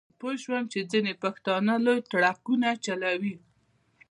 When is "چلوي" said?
2.85-3.35